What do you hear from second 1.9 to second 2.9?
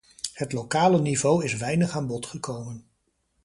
aan bod gekomen.